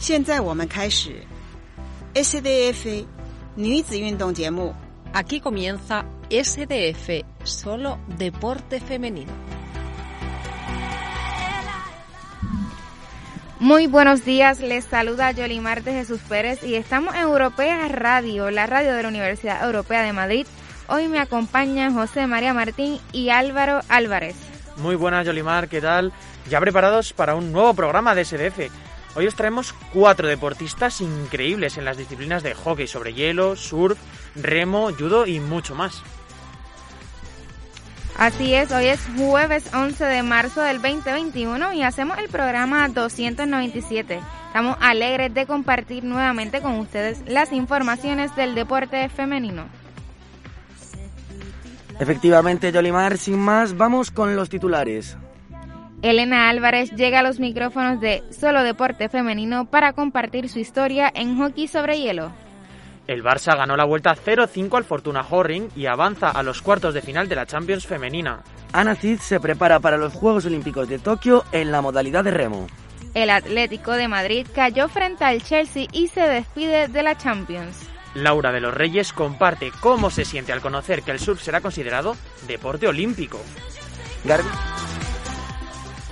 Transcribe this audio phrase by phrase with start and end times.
[0.00, 1.22] 现在我们开始
[2.14, 3.04] SDF
[3.54, 4.74] 女子运动节目。
[5.16, 9.32] Aquí comienza SDF, solo deporte femenino.
[13.58, 18.66] Muy buenos días, les saluda Yolimar de Jesús Pérez y estamos en Europea Radio, la
[18.66, 20.46] radio de la Universidad Europea de Madrid.
[20.88, 24.36] Hoy me acompañan José María Martín y Álvaro Álvarez.
[24.76, 26.12] Muy buenas, Yolimar, ¿qué tal?
[26.50, 28.70] Ya preparados para un nuevo programa de SDF.
[29.13, 33.99] Hoy os traemos cuatro deportistas increíbles en las disciplinas de hockey sobre hielo, surf,
[34.35, 36.01] remo, judo y mucho más.
[38.17, 44.19] Así es, hoy es jueves 11 de marzo del 2021 y hacemos el programa 297.
[44.47, 49.65] Estamos alegres de compartir nuevamente con ustedes las informaciones del deporte femenino.
[51.99, 55.17] Efectivamente, Yolimar, sin más, vamos con los titulares.
[56.01, 61.37] Elena Álvarez llega a los micrófonos de Solo Deporte Femenino para compartir su historia en
[61.37, 62.31] hockey sobre hielo.
[63.05, 67.03] El Barça ganó la vuelta 0-5 al Fortuna Horring y avanza a los cuartos de
[67.03, 68.41] final de la Champions femenina.
[68.73, 72.67] Ana Cid se prepara para los Juegos Olímpicos de Tokio en la modalidad de remo.
[73.13, 77.87] El Atlético de Madrid cayó frente al Chelsea y se despide de la Champions.
[78.15, 82.15] Laura de los Reyes comparte cómo se siente al conocer que el surf será considerado
[82.47, 83.39] deporte olímpico.
[84.23, 84.49] Garbi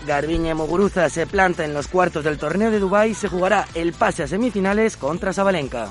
[0.07, 3.93] Garbiñe Muguruza se planta en los cuartos del torneo de Dubái y se jugará el
[3.93, 5.89] pase a semifinales contra Sabalenka.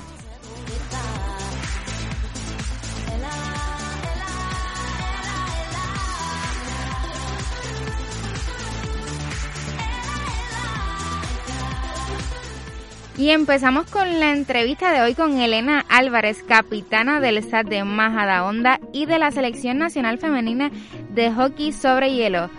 [13.19, 18.79] Y empezamos con la entrevista de hoy con Elena Álvarez, capitana del SAT de Majadahonda
[18.93, 20.71] y de la Selección Nacional Femenina
[21.09, 22.49] de Hockey sobre Hielo.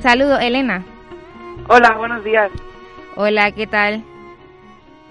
[0.00, 0.84] Saludos, Elena.
[1.68, 2.52] Hola, buenos días.
[3.16, 4.04] Hola, ¿qué tal?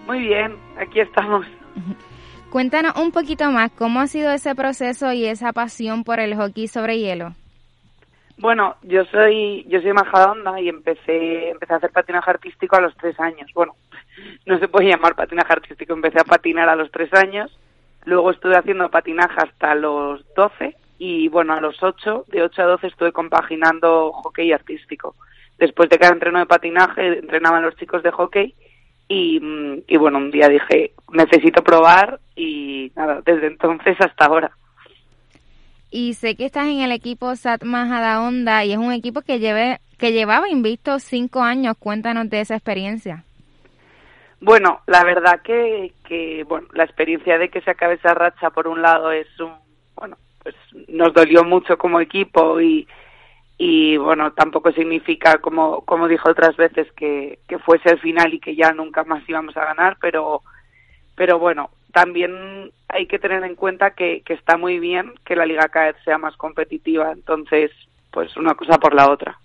[0.06, 1.46] Muy bien, aquí estamos.
[2.50, 6.70] Cuéntanos un poquito más, ¿cómo ha sido ese proceso y esa pasión por el hockey
[6.70, 7.34] sobre hielo?
[8.38, 12.96] Bueno, yo soy yo soy Majadahonda y empecé empecé a hacer patinaje artístico a los
[12.96, 13.52] tres años.
[13.54, 13.76] Bueno,
[14.46, 17.52] no se puede llamar patinaje artístico, empecé a patinar a los tres años,
[18.06, 22.66] luego estuve haciendo patinaje hasta los doce y bueno, a los ocho, de ocho a
[22.66, 25.16] doce estuve compaginando hockey artístico.
[25.58, 28.56] Después de cada entreno de patinaje, entrenaban los chicos de hockey
[29.08, 29.40] y,
[29.88, 34.52] y bueno, un día dije, necesito probar y nada, desde entonces hasta ahora.
[35.90, 39.80] Y sé que estás en el equipo SAT Majadahonda y es un equipo que, lleve,
[39.98, 41.78] que llevaba invicto cinco años.
[41.80, 43.24] Cuéntanos de esa experiencia.
[44.42, 48.68] Bueno, la verdad que, que bueno, la experiencia de que se acabe esa racha por
[48.68, 49.54] un lado es un,
[49.96, 52.88] bueno, pues nos dolió mucho como equipo y,
[53.58, 58.40] y bueno, tampoco significa, como, como dijo otras veces, que, que fuese el final y
[58.40, 60.42] que ya nunca más íbamos a ganar, pero,
[61.16, 65.46] pero bueno, también hay que tener en cuenta que, que está muy bien que la
[65.46, 67.72] Liga CAED sea más competitiva, entonces,
[68.12, 69.38] pues una cosa por la otra.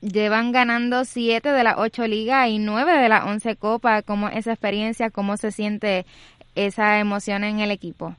[0.00, 4.02] Llevan ganando siete de las ocho ligas y nueve de las once copas.
[4.04, 6.06] ¿Cómo esa experiencia, cómo se siente
[6.56, 8.16] esa emoción en el equipo?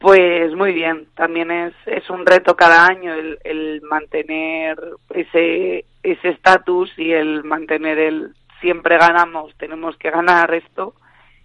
[0.00, 4.80] Pues muy bien, también es, es un reto cada año el, el mantener
[5.10, 10.94] ese ese estatus y el mantener el siempre ganamos, tenemos que ganar esto.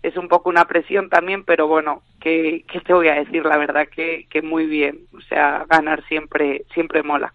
[0.03, 3.43] Es un poco una presión también, pero bueno, ¿qué, qué te voy a decir?
[3.45, 7.33] La verdad que, que muy bien, o sea, ganar siempre, siempre mola.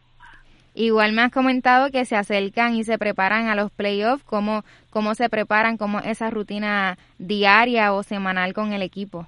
[0.75, 5.15] Igual me has comentado que se acercan y se preparan a los playoffs, ¿cómo, cómo
[5.17, 9.27] se preparan, cómo esa rutina diaria o semanal con el equipo?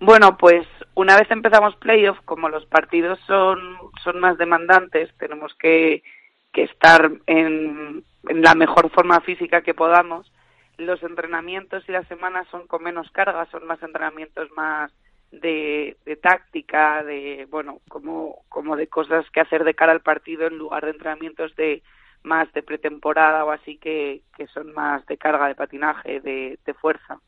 [0.00, 3.58] Bueno, pues una vez empezamos playoff, como los partidos son,
[4.04, 6.04] son más demandantes, tenemos que,
[6.52, 10.32] que estar en, la mejor forma física que podamos.
[10.76, 14.92] Los entrenamientos y las semanas son con menos carga, son más entrenamientos más
[15.32, 20.46] de, de táctica, de bueno, como, como de cosas que hacer de cara al partido
[20.46, 21.82] en lugar de entrenamientos de
[22.22, 27.18] más de pretemporada o así que, que son más de carga de patinaje, de fuerza.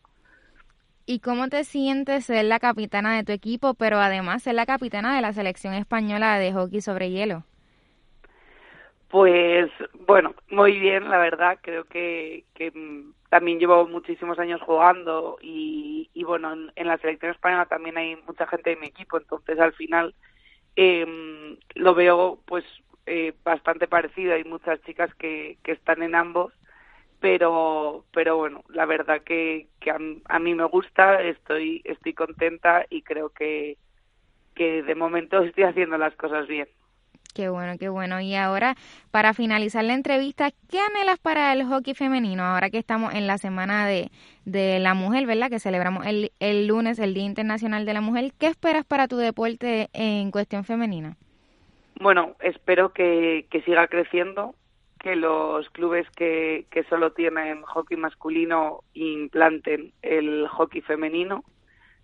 [1.10, 5.12] ¿Y cómo te sientes ser la capitana de tu equipo, pero además ser la capitana
[5.16, 7.42] de la selección española de hockey sobre hielo?
[9.08, 9.68] Pues
[10.06, 11.58] bueno, muy bien, la verdad.
[11.62, 12.44] Creo que,
[13.28, 18.14] también llevo muchísimos años jugando y, y bueno, en, en, la selección española también hay
[18.24, 20.14] mucha gente de mi equipo, entonces al final
[20.76, 22.64] eh, lo veo pues
[23.06, 24.34] eh, bastante parecido.
[24.34, 26.52] Hay muchas chicas que, que están en ambos,
[27.20, 32.86] pero pero bueno, la verdad que, que a, a mí me gusta, estoy estoy contenta
[32.90, 33.76] y creo que
[34.54, 36.68] que de momento estoy haciendo las cosas bien.
[37.34, 38.20] Qué bueno, qué bueno.
[38.20, 38.74] Y ahora,
[39.12, 42.42] para finalizar la entrevista, ¿qué anhelas para el hockey femenino?
[42.42, 44.10] Ahora que estamos en la Semana de,
[44.44, 45.48] de la Mujer, ¿verdad?
[45.48, 48.32] Que celebramos el, el lunes, el Día Internacional de la Mujer.
[48.38, 51.16] ¿Qué esperas para tu deporte en cuestión femenina?
[52.00, 54.54] Bueno, espero que, que siga creciendo,
[55.00, 61.42] que los clubes que, solo tienen hockey masculino implanten el hockey femenino,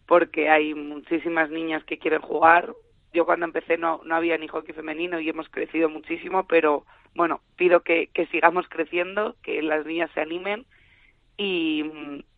[0.07, 2.73] porque hay muchísimas niñas que quieren jugar,
[3.13, 6.85] yo cuando empecé no, no había ni hockey femenino y hemos crecido muchísimo, pero
[7.15, 10.67] bueno, pido que, que sigamos creciendo, que las niñas se animen
[11.37, 11.85] y,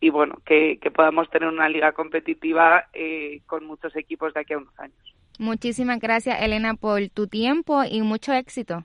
[0.01, 4.55] y bueno, que, que, podamos tener una liga competitiva eh, con muchos equipos de aquí
[4.55, 4.99] a unos años.
[5.39, 8.85] Muchísimas gracias, Elena, por tu tiempo y mucho éxito.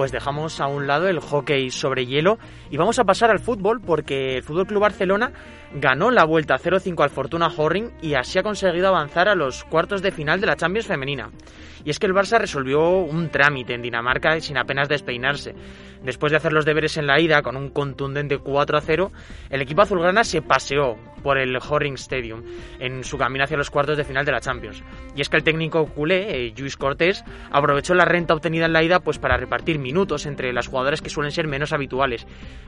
[0.00, 2.38] Pues dejamos a un lado el hockey sobre hielo
[2.70, 5.30] y vamos a pasar al fútbol porque el Fútbol Club Barcelona
[5.74, 10.00] ganó la vuelta 0-5 al Fortuna Horring y así ha conseguido avanzar a los cuartos
[10.00, 11.28] de final de la Champions femenina.
[11.84, 15.54] Y es que el Barça resolvió un trámite en Dinamarca sin apenas despeinarse.
[16.02, 19.12] Después de hacer los deberes en la ida con un contundente 4 a 0,
[19.50, 22.42] el equipo azulgrana se paseó por el Horring Stadium
[22.78, 24.82] en su camino hacia los cuartos de final de la Champions.
[25.14, 28.82] Y es que el técnico culé, eh, Luis Cortés, aprovechó la renta obtenida en la
[28.82, 32.24] ida pues para repartir minutos entre las jugadoras que suelen ser menos habituales.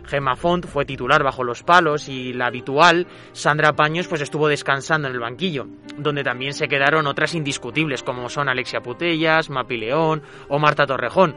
[0.07, 5.07] Gemma Font fue titular bajo los palos y la habitual, Sandra Paños, pues estuvo descansando
[5.07, 10.23] en el banquillo, donde también se quedaron otras indiscutibles como son Alexia Putellas, Mapi León
[10.49, 11.37] o Marta Torrejón.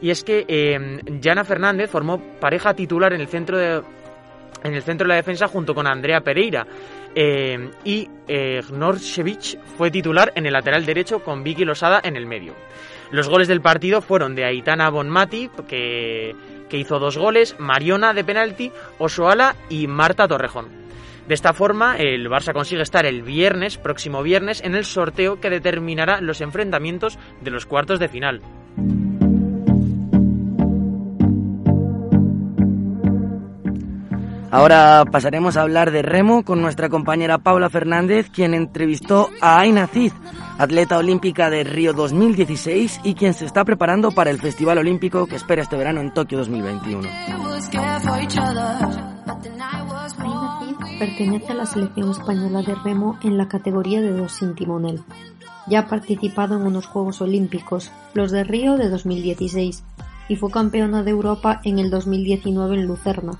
[0.00, 3.82] Y es que eh, Jana Fernández formó pareja titular en el centro de,
[4.64, 6.66] en el centro de la defensa junto con Andrea Pereira.
[7.14, 8.62] Eh, y eh,
[9.76, 12.54] fue titular en el lateral derecho con Vicky Losada en el medio.
[13.12, 16.34] Los goles del partido fueron de Aitana Bonmati, que,
[16.70, 20.68] que hizo dos goles, Mariona de penalti, Osoala y Marta Torrejón.
[21.28, 25.50] De esta forma, el Barça consigue estar el viernes, próximo viernes, en el sorteo que
[25.50, 28.40] determinará los enfrentamientos de los cuartos de final.
[34.52, 39.86] Ahora pasaremos a hablar de remo con nuestra compañera Paula Fernández, quien entrevistó a Aina
[39.86, 40.12] Cid,
[40.58, 45.36] atleta olímpica de Río 2016 y quien se está preparando para el Festival Olímpico que
[45.36, 47.08] espera este verano en Tokio 2021.
[50.20, 54.54] Aina Cid pertenece a la selección española de remo en la categoría de dos sin
[54.54, 55.02] timonel.
[55.66, 59.82] Ya ha participado en unos Juegos Olímpicos, los de Río de 2016,
[60.28, 63.38] y fue campeona de Europa en el 2019 en Lucerna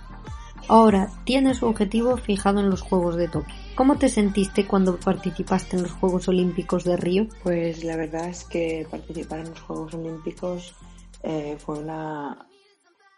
[0.68, 3.54] Ahora tiene su objetivo fijado en los Juegos de Tokio.
[3.74, 7.26] ¿Cómo te sentiste cuando participaste en los Juegos Olímpicos de Río?
[7.42, 10.74] Pues la verdad es que participar en los Juegos Olímpicos
[11.22, 12.46] eh, fue una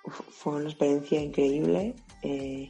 [0.04, 2.68] fue una experiencia increíble eh,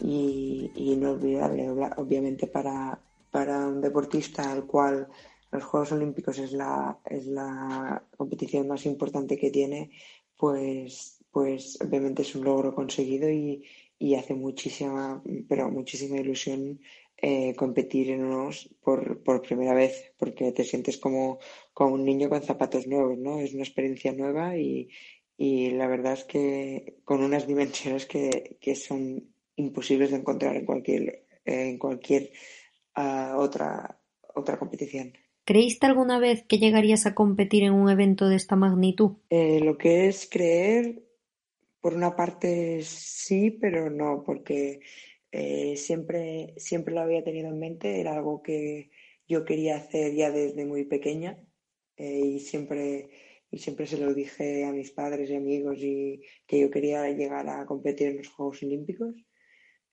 [0.00, 2.98] y, inolvidable, obviamente para,
[3.30, 5.08] para un deportista al cual
[5.50, 9.90] los Juegos Olímpicos es la, es la competición más importante que tiene,
[10.36, 13.64] pues, pues obviamente es un logro conseguido y,
[14.00, 16.80] y hace muchísima, pero muchísima ilusión
[17.18, 21.38] eh, competir en unos por, por, primera vez, porque te sientes como,
[21.74, 23.38] como un niño con zapatos nuevos, ¿no?
[23.38, 24.88] Es una experiencia nueva y,
[25.36, 30.64] y la verdad es que con unas dimensiones que, que son imposibles de encontrar en
[30.64, 32.30] cualquier, en cualquier
[32.96, 34.00] uh, otra,
[34.34, 35.12] otra competición.
[35.44, 39.18] ¿Creíste alguna vez que llegarías a competir en un evento de esta magnitud?
[39.28, 41.02] Eh, lo que es creer
[41.80, 44.80] por una parte sí, pero no, porque
[45.32, 48.90] eh, siempre, siempre lo había tenido en mente, era algo que
[49.28, 51.38] yo quería hacer ya desde muy pequeña
[51.96, 53.10] eh, y, siempre,
[53.50, 57.48] y siempre se lo dije a mis padres y amigos y que yo quería llegar
[57.48, 59.14] a competir en los Juegos Olímpicos,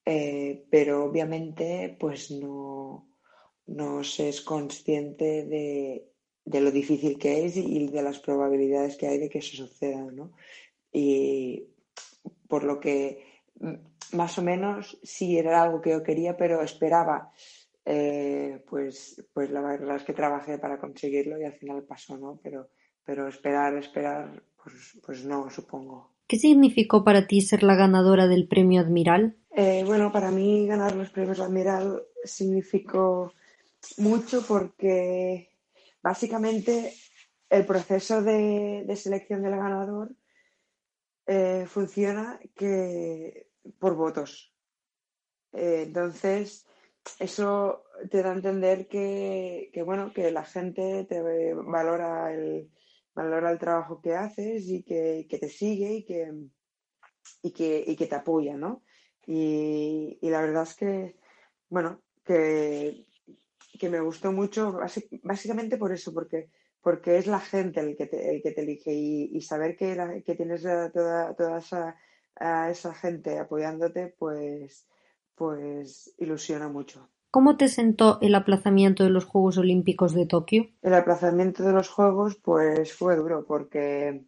[0.06, 3.10] eh, pero obviamente pues no,
[3.67, 6.10] no se es consciente de,
[6.46, 10.01] de lo difícil que es y de las probabilidades que hay de que eso suceda,
[10.12, 10.32] ¿no?
[10.91, 11.67] Y
[12.48, 13.24] por lo que
[13.60, 17.32] mm, más o menos sí era algo que yo quería, pero esperaba.
[17.86, 22.39] Eh, pues, pues la verdad es que trabajé para conseguirlo y al final pasó, ¿no?
[22.44, 22.70] Pero,
[23.06, 26.12] pero esperar, esperar, pues, pues no, supongo.
[26.27, 29.38] ¿Qué significó para ti ser la ganadora del premio Admiral?
[29.51, 33.32] Eh, bueno, para mí ganar los premios Admiral significó
[33.98, 35.50] mucho porque
[36.04, 36.94] básicamente
[37.50, 40.12] el proceso de, de selección del ganador
[41.27, 44.53] eh, funciona que por votos.
[45.53, 46.65] Eh, entonces,
[47.19, 52.72] eso te da a entender que, que, bueno, que la gente te valora el,
[53.13, 56.31] valora el trabajo que haces y que, que te sigue y que,
[57.41, 58.84] y que, y que te apoya, ¿no?
[59.25, 61.17] Y, y, la verdad es que,
[61.69, 63.05] bueno, que,
[63.77, 64.79] que me gustó mucho,
[65.24, 66.50] básicamente por eso, porque,
[66.88, 70.24] porque es la gente el que te, el que te elige y, y saber que,
[70.25, 71.98] que tienes toda, toda esa,
[72.34, 74.88] a esa gente apoyándote, pues,
[75.36, 77.10] pues ilusiona mucho.
[77.29, 80.70] ¿Cómo te sentó el aplazamiento de los Juegos Olímpicos de Tokio?
[80.82, 84.24] El aplazamiento de los Juegos, pues fue duro, porque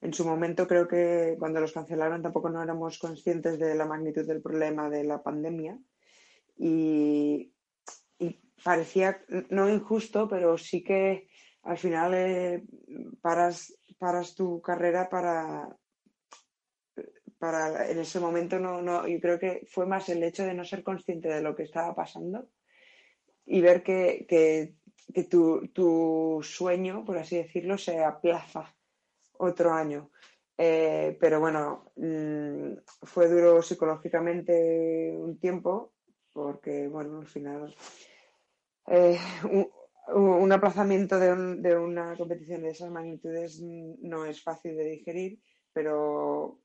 [0.00, 4.26] en su momento creo que cuando los cancelaron tampoco no éramos conscientes de la magnitud
[4.26, 5.78] del problema de la pandemia
[6.56, 7.52] y,
[8.18, 11.28] y parecía no injusto, pero sí que
[11.62, 12.64] al final eh,
[13.20, 15.68] paras, paras tu carrera para,
[17.38, 20.64] para en ese momento no, no, yo creo que fue más el hecho de no
[20.64, 22.48] ser consciente de lo que estaba pasando
[23.46, 28.74] y ver que, que, tu, tu, sueño, por así decirlo, se aplaza
[29.38, 30.10] otro año.
[30.56, 35.92] Eh, pero bueno, mmm, fue duro psicológicamente un tiempo,
[36.32, 37.74] porque bueno, al final
[38.86, 39.18] eh,
[39.50, 39.68] un,
[40.08, 45.38] un, aplazamiento de, un, de una competición de esas magnitudes no es fácil de digerir,
[45.72, 46.58] pero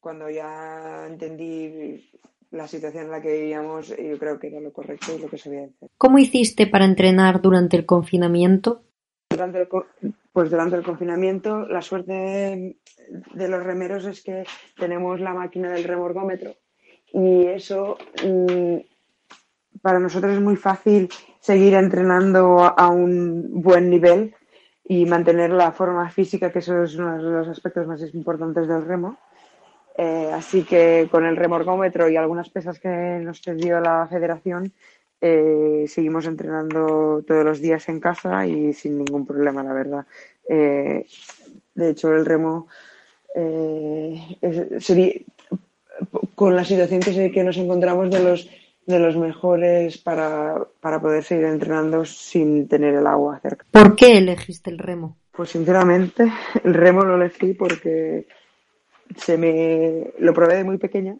[0.00, 2.10] cuando ya entendí
[2.50, 5.38] la situación en la que vivíamos, yo creo que era lo correcto y lo que
[5.38, 5.90] se había hacer.
[5.98, 8.82] ¿Cómo hiciste para entrenar durante el confinamiento?
[9.30, 9.68] Durante el,
[10.32, 12.76] pues durante el confinamiento, la suerte de,
[13.34, 14.44] de los remeros es que
[14.78, 16.54] tenemos la máquina del remorgómetro
[17.12, 18.78] y eso mmm,
[19.82, 21.08] para nosotros es muy fácil
[21.40, 24.34] seguir entrenando a un buen nivel
[24.84, 28.86] y mantener la forma física, que eso es uno de los aspectos más importantes del
[28.86, 29.18] remo.
[29.96, 34.72] Eh, así que con el remorgómetro y algunas pesas que nos dio la federación,
[35.20, 40.06] eh, seguimos entrenando todos los días en casa y sin ningún problema, la verdad.
[40.48, 41.04] Eh,
[41.74, 42.68] de hecho, el remo
[43.34, 45.12] es, sería,
[46.34, 48.48] con la situación que, se, que, nos encontramos de los,
[48.88, 53.66] de los mejores para, para poder seguir entrenando sin tener el agua cerca.
[53.70, 55.18] ¿Por qué elegiste el remo?
[55.30, 56.32] Pues sinceramente,
[56.64, 58.26] el remo lo elegí porque
[59.14, 61.16] se me lo probé de muy pequeña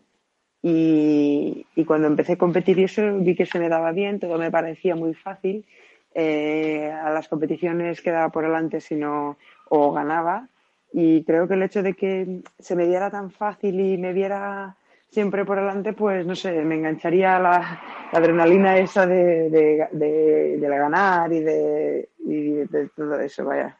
[0.62, 4.38] y, y, cuando empecé a competir y eso vi que se me daba bien, todo
[4.38, 5.66] me parecía muy fácil.
[6.14, 9.36] Eh, a las competiciones quedaba por delante sino
[9.68, 10.48] o ganaba
[10.90, 14.74] y creo que el hecho de que se me diera tan fácil y me viera
[15.10, 17.80] siempre por delante, pues no sé, me engancharía la,
[18.12, 23.76] la adrenalina esa de, de, de, ganar y de, y de todo eso, vaya.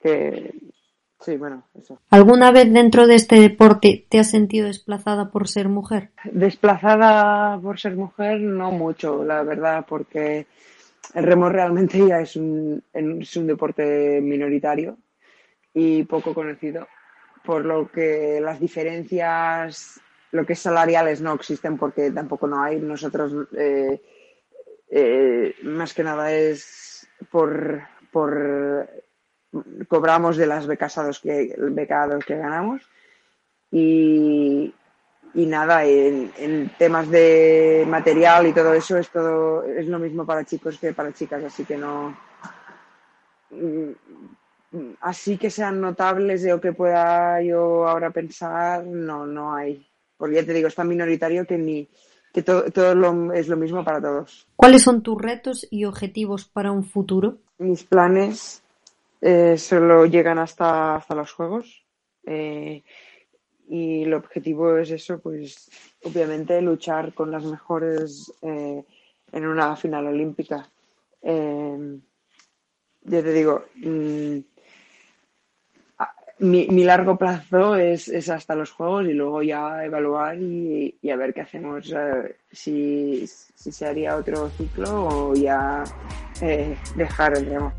[0.00, 0.54] Que
[1.20, 2.00] Sí, bueno, eso.
[2.08, 6.12] ¿Alguna vez dentro de este deporte te has sentido desplazada por ser mujer?
[6.24, 10.46] Desplazada por ser mujer, no mucho, la verdad, porque
[11.14, 14.96] el remo realmente ya es un, es un deporte minoritario
[15.74, 16.88] y poco conocido,
[17.44, 20.00] por lo que las diferencias,
[20.32, 22.80] lo que es salariales, no existen porque tampoco no hay.
[22.80, 24.00] Nosotros, eh,
[24.90, 27.82] eh, más que nada, es por,
[28.12, 28.88] por
[29.88, 32.82] cobramos de las becasados que, becados que ganamos
[33.70, 34.72] y,
[35.34, 40.44] y nada, en, temas de material y todo eso es todo es lo mismo para
[40.44, 42.16] chicos que para chicas, así que no
[45.00, 49.89] así que sean notables de lo que pueda yo ahora pensar, no, no hay.
[50.20, 51.88] Porque ya te digo, es tan minoritario que ni
[52.34, 54.46] que todo, todo lo, es lo mismo para todos.
[54.54, 57.38] ¿Cuáles son tus retos y objetivos para un futuro?
[57.56, 58.62] Mis planes
[59.22, 61.86] eh, solo llegan hasta, hasta los juegos.
[62.26, 62.82] Eh,
[63.70, 65.70] y el objetivo es eso, pues
[66.04, 68.84] obviamente luchar con las mejores eh,
[69.32, 70.68] en una final olímpica.
[71.22, 74.38] Ya te digo, mmm,
[76.40, 81.10] mi, mi, largo plazo es, es, hasta los juegos y luego ya evaluar y, y
[81.10, 85.84] a ver qué hacemos, eh, si, si, se haría otro ciclo o ya
[86.96, 87.72] dejar el remo.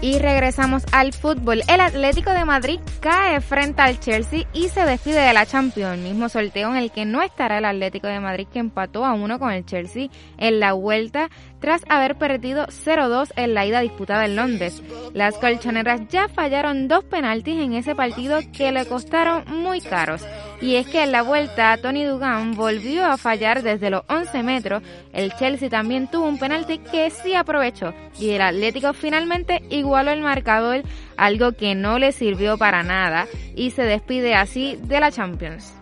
[0.00, 1.62] Y regresamos al fútbol.
[1.68, 6.28] El Atlético de Madrid cae frente al Chelsea y se despide de la Champions, mismo
[6.28, 9.50] sorteo en el que no estará el Atlético de Madrid que empató a uno con
[9.50, 14.82] el Chelsea en la vuelta tras haber perdido 0-2 en la ida disputada en Londres.
[15.14, 20.24] Las colchoneras ya fallaron dos penaltis en ese partido que le costaron muy caros.
[20.60, 24.82] Y es que en la vuelta Tony Dugan volvió a fallar desde los 11 metros.
[25.12, 30.20] El Chelsea también tuvo un penalti que sí aprovechó y el Atlético finalmente igualó el
[30.20, 30.82] marcador,
[31.16, 35.74] algo que no le sirvió para nada y se despide así de la Champions.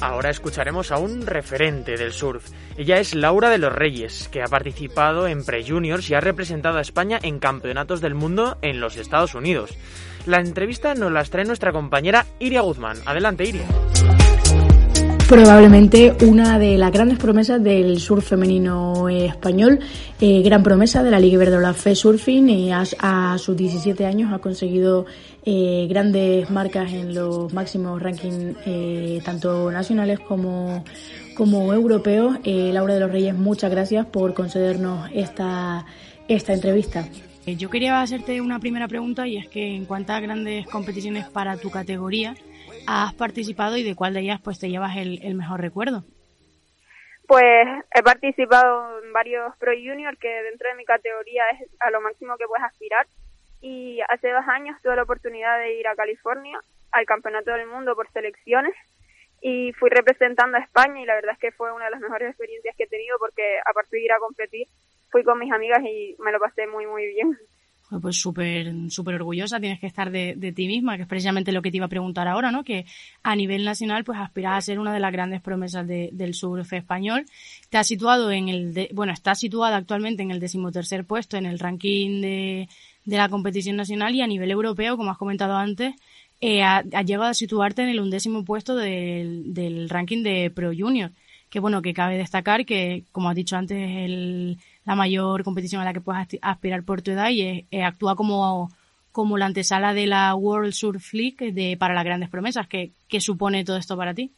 [0.00, 2.50] Ahora escucharemos a un referente del surf.
[2.76, 6.82] Ella es Laura de los Reyes, que ha participado en pre-juniors y ha representado a
[6.82, 9.76] España en campeonatos del mundo en los Estados Unidos.
[10.26, 12.96] La entrevista nos la trae nuestra compañera Iria Guzmán.
[13.06, 13.66] Adelante, Iria.
[15.28, 19.80] Probablemente una de las grandes promesas del surf femenino español,
[20.20, 24.38] eh, gran promesa de la Liga Iberdrola Fe Surfing y a, sus 17 años ha
[24.38, 25.06] conseguido
[25.44, 30.84] eh, grandes marcas en los máximos rankings eh, tanto nacionales como,
[31.36, 32.38] como europeos.
[32.44, 35.86] Laura de los Reyes, muchas gracias por concedernos esta,
[36.28, 37.08] esta entrevista.
[37.46, 41.70] Yo quería hacerte una primera pregunta y es que en cuántas grandes competiciones para tu
[41.70, 42.34] categoría
[42.88, 46.02] has participado y de cuál de ellas pues te llevas el, el mejor recuerdo?
[47.28, 52.00] Pues he participado en varios Pro Junior que dentro de mi categoría es a lo
[52.00, 53.06] máximo que puedes aspirar
[53.60, 56.58] y hace dos años tuve la oportunidad de ir a California
[56.90, 58.74] al Campeonato del Mundo por selecciones
[59.40, 62.30] y fui representando a España y la verdad es que fue una de las mejores
[62.30, 64.66] experiencias que he tenido porque aparte de ir a competir
[65.10, 67.36] fui con mis amigas y me lo pasé muy muy bien
[68.02, 71.62] pues súper súper orgullosa, tienes que estar de, de, ti misma, que es precisamente lo
[71.62, 72.64] que te iba a preguntar ahora, ¿no?
[72.64, 72.84] Que
[73.22, 77.26] a nivel nacional, pues aspiras a ser una de las grandes promesas del surf español.
[77.70, 81.60] Te has situado en el, bueno, está situada actualmente en el decimotercer puesto en el
[81.60, 82.68] ranking de,
[83.04, 85.94] de la competición nacional y a nivel europeo, como has comentado antes,
[86.40, 91.12] eh, ha, llegado a situarte en el undécimo puesto del, del ranking de Pro Junior.
[91.48, 95.84] Que bueno, que cabe destacar que, como has dicho antes, el la mayor competición a
[95.84, 98.70] la que puedas aspirar por tu edad y eh, actúa como,
[99.12, 102.66] como la antesala de la World Surf League de, para las grandes promesas.
[102.68, 104.32] ¿Qué, ¿Qué supone todo esto para ti?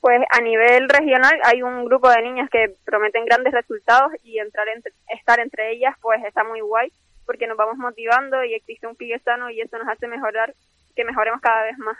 [0.00, 4.66] Pues a nivel regional hay un grupo de niñas que prometen grandes resultados y entrar
[5.08, 6.90] estar entre ellas pues está muy guay
[7.26, 10.54] porque nos vamos motivando y existe un pique sano y eso nos hace mejorar,
[10.94, 11.96] que mejoremos cada vez más.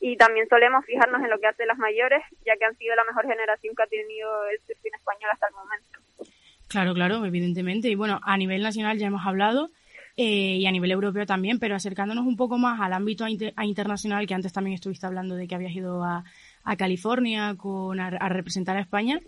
[0.00, 3.04] Y también solemos fijarnos en lo que hacen las mayores, ya que han sido la
[3.04, 5.93] mejor generación que ha tenido el surfing español hasta el momento.
[6.74, 7.88] Claro, claro, evidentemente.
[7.88, 9.70] Y bueno, a nivel nacional ya hemos hablado
[10.16, 14.34] eh, y a nivel europeo también, pero acercándonos un poco más al ámbito internacional, que
[14.34, 16.24] antes también estuviste hablando de que habías ido a,
[16.76, 19.20] California con, a, representar a España.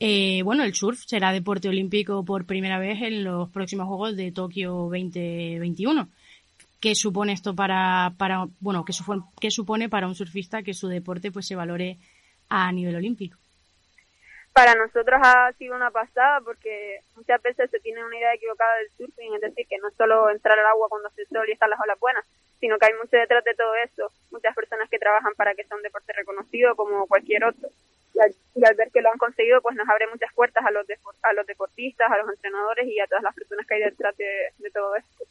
[0.00, 4.32] Eh, bueno, el surf será deporte olímpico por primera vez en los próximos Juegos de
[4.32, 6.08] Tokio 2021.
[6.80, 11.46] ¿Qué supone esto para, para bueno, qué supone para un surfista que su deporte pues
[11.46, 11.98] se valore
[12.48, 13.43] a nivel olímpico?
[14.54, 18.90] Para nosotros ha sido una pasada porque muchas veces se tiene una idea equivocada del
[18.96, 21.70] surfing, es decir, que no es solo entrar al agua cuando hace sol y están
[21.70, 22.24] las olas buenas,
[22.60, 25.76] sino que hay mucho detrás de todo eso, muchas personas que trabajan para que sea
[25.76, 27.68] un deporte reconocido como cualquier otro.
[28.14, 30.86] Y al, ver que lo han conseguido, pues nos abre muchas puertas a los,
[31.22, 34.70] a los deportistas, a los entrenadores y a todas las personas que hay detrás de
[34.72, 35.24] todo esto.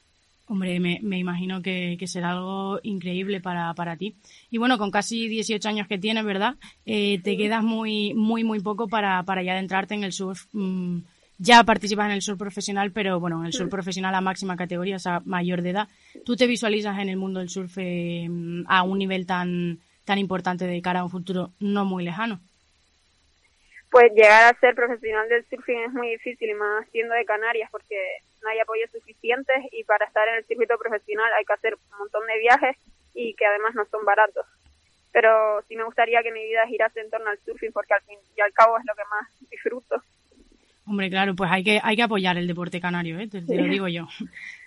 [0.45, 4.15] Hombre, me, me imagino que, que, será algo increíble para, para ti.
[4.51, 6.56] Y bueno, con casi 18 años que tienes, ¿verdad?
[6.86, 10.45] Eh, te quedas muy, muy, muy poco para, para ya adentrarte en el surf.
[10.51, 10.99] Mm,
[11.38, 14.97] ya participas en el surf profesional, pero bueno, en el surf profesional a máxima categoría,
[14.97, 15.88] o sea, mayor de edad.
[16.25, 18.29] ¿Tú te visualizas en el mundo del surf eh,
[18.67, 22.41] a un nivel tan, tan importante de cara a un futuro no muy lejano?
[23.93, 27.69] Pues llegar a ser profesional del surfing es muy difícil, y más siendo de Canarias,
[27.71, 27.95] porque
[28.41, 31.99] no hay apoyos suficientes y para estar en el circuito profesional hay que hacer un
[31.99, 32.75] montón de viajes
[33.13, 34.47] y que además no son baratos.
[35.12, 38.17] Pero sí me gustaría que mi vida girase en torno al surfing porque al fin
[38.36, 40.01] y al cabo es lo que más disfruto.
[40.88, 43.27] Hombre, claro, pues hay que, hay que apoyar el deporte canario, ¿eh?
[43.27, 44.08] te, lo digo yo.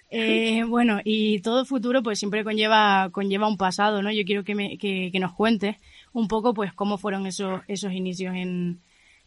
[0.09, 4.13] Eh, bueno, y todo futuro pues siempre conlleva, conlleva un pasado, ¿no?
[4.13, 5.79] Yo quiero que, me, que, que nos cuentes
[6.13, 8.79] un poco pues cómo fueron esos, esos inicios en,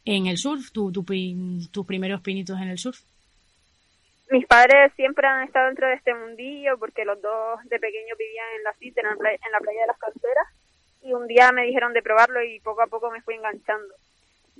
[0.05, 1.03] en el surf, tu, tu,
[1.71, 2.99] tus primeros pinitos en el surf
[4.29, 8.47] mis padres siempre han estado dentro de este mundillo porque los dos de pequeños vivían
[8.57, 9.15] en la cita, en, la
[9.59, 10.47] playa, de las canteras,
[11.01, 13.93] y un día me dijeron de probarlo y poco a poco me fui enganchando.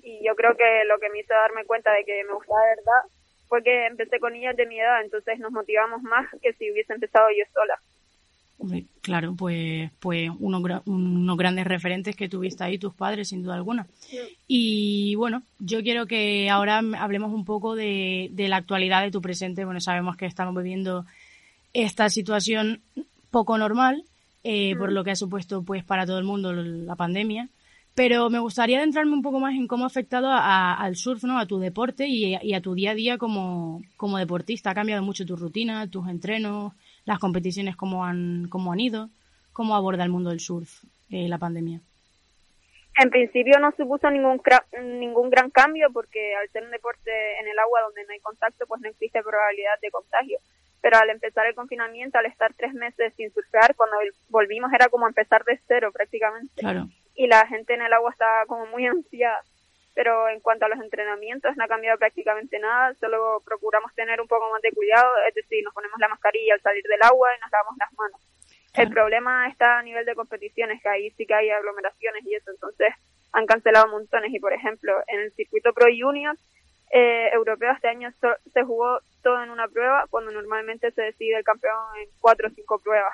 [0.01, 2.75] Y yo creo que lo que me hizo darme cuenta de que me gustaba de
[2.77, 3.01] verdad
[3.47, 6.93] fue que empecé con niñas de mi edad, entonces nos motivamos más que si hubiese
[6.93, 7.79] empezado yo sola.
[9.01, 13.87] Claro, pues, pues unos, unos grandes referentes que tuviste ahí, tus padres, sin duda alguna.
[14.47, 19.63] Y bueno, yo quiero que ahora hablemos un poco de, la actualidad de tu presente.
[19.63, 21.05] Bueno, sabemos que estamos viviendo
[21.73, 22.81] esta situación
[23.31, 24.03] poco normal,
[24.43, 27.47] eh, por lo que ha supuesto pues para todo el mundo la pandemia.
[27.95, 31.39] Pero me gustaría adentrarme un poco más en cómo ha afectado al surf, ¿no?
[31.39, 34.71] A tu deporte y, y, a tu día a día como, como deportista.
[34.71, 36.73] Ha cambiado mucho tu rutina, tus entrenos,
[37.09, 39.09] las competiciones como han, como han ido.
[39.51, 41.81] cómo aborda el mundo del surf eh, la pandemia.
[43.01, 44.39] En principio no supuso ningún
[44.99, 48.65] ningún gran cambio porque al ser un deporte en el agua donde no hay contacto,
[48.67, 50.37] pues no existe probabilidad de contagio.
[50.81, 53.97] Pero al empezar el confinamiento, al estar tres meses sin surfear, cuando
[54.29, 56.61] volvimos era como empezar de cero prácticamente.
[57.15, 59.41] Y la gente en el agua estaba como muy ansiada.
[59.95, 64.27] Pero en cuanto a los entrenamientos no ha cambiado prácticamente nada, solo procuramos tener un
[64.27, 67.41] poco más de cuidado, es decir, nos ponemos la mascarilla al salir del agua y
[67.41, 68.21] nos lavamos las manos
[68.75, 72.51] el problema está a nivel de competiciones, que ahí sí que hay aglomeraciones y eso,
[72.51, 72.93] entonces
[73.31, 74.33] han cancelado montones.
[74.33, 76.35] Y por ejemplo, en el circuito Pro Junior
[76.91, 78.09] eh, europeo este año
[78.53, 82.51] se jugó todo en una prueba, cuando normalmente se decide el campeón en cuatro o
[82.51, 83.13] cinco pruebas.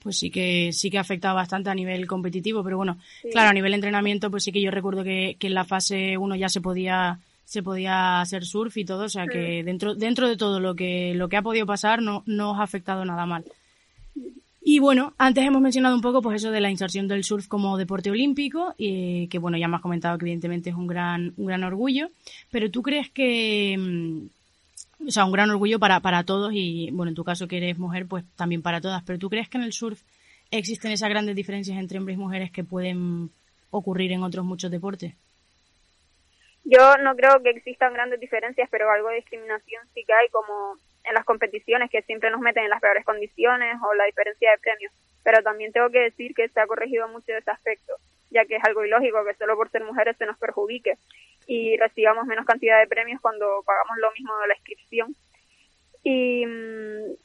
[0.00, 2.98] Pues sí que sí que ha afectado bastante a nivel competitivo, pero bueno,
[3.32, 6.36] claro, a nivel entrenamiento, pues sí que yo recuerdo que, que en la fase 1
[6.36, 10.36] ya se podía se podía hacer surf y todo, o sea que dentro dentro de
[10.36, 13.44] todo lo que lo que ha podido pasar no no os ha afectado nada mal.
[14.70, 17.78] Y bueno, antes hemos mencionado un poco pues eso de la inserción del surf como
[17.78, 21.46] deporte olímpico, y que bueno, ya me has comentado que evidentemente es un gran, un
[21.46, 22.10] gran orgullo,
[22.50, 24.26] pero tú crees que, mm,
[25.06, 27.78] o sea, un gran orgullo para, para todos y bueno, en tu caso que eres
[27.78, 30.00] mujer, pues también para todas, pero tú crees que en el surf
[30.50, 33.30] existen esas grandes diferencias entre hombres y mujeres que pueden
[33.70, 35.14] ocurrir en otros muchos deportes?
[36.64, 40.76] Yo no creo que existan grandes diferencias, pero algo de discriminación sí que hay, como
[41.04, 44.58] en las competiciones que siempre nos meten en las peores condiciones o la diferencia de
[44.58, 44.92] premios.
[45.24, 47.94] Pero también tengo que decir que se ha corregido mucho ese aspecto,
[48.30, 50.94] ya que es algo ilógico que solo por ser mujeres se nos perjudique
[51.48, 55.16] y recibamos menos cantidad de premios cuando pagamos lo mismo de la inscripción.
[56.04, 57.16] Y mm,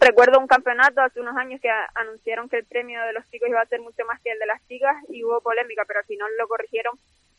[0.00, 3.62] recuerdo un campeonato hace unos años que anunciaron que el premio de los chicos iba
[3.62, 6.28] a ser mucho más que el de las chicas y hubo polémica, pero al final
[6.38, 6.92] lo corrigieron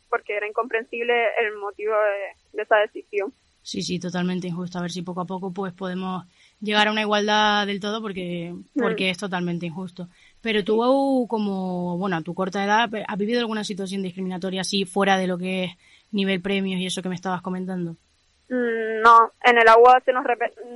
[0.09, 1.93] porque era incomprensible el motivo
[2.53, 3.31] de esa decisión.
[3.61, 4.79] Sí, sí, totalmente injusto.
[4.79, 6.25] A ver si poco a poco pues podemos
[6.59, 9.11] llegar a una igualdad del todo porque, porque mm.
[9.11, 10.07] es totalmente injusto.
[10.41, 15.17] Pero tú, como, bueno, a tu corta edad, ¿has vivido alguna situación discriminatoria así fuera
[15.17, 15.71] de lo que es
[16.11, 17.91] nivel premios y eso que me estabas comentando?
[18.49, 20.25] Mm, no, en el agua se nos,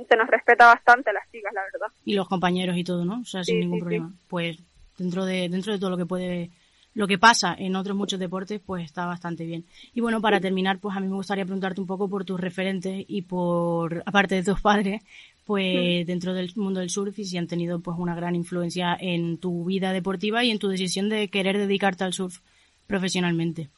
[0.08, 1.94] se nos respeta bastante las chicas, la verdad.
[2.04, 3.20] Y los compañeros y todo, ¿no?
[3.20, 4.12] O sea, sin ningún problema.
[4.28, 4.58] Pues
[4.96, 6.50] dentro de, dentro de todo lo que puede
[6.94, 9.64] lo que pasa en otros muchos deportes, pues está bastante bien.
[9.92, 13.04] Y bueno, para terminar, pues a mí me gustaría preguntarte un poco por tus referentes
[13.08, 15.02] y por, aparte de tus padres,
[15.44, 19.38] pues dentro del mundo del surf y si han tenido pues una gran influencia en
[19.38, 22.38] tu vida deportiva y en tu decisión de querer dedicarte al surf
[22.86, 23.68] profesionalmente.